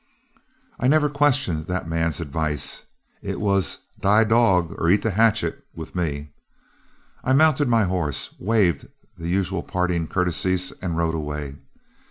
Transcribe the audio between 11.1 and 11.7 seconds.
away.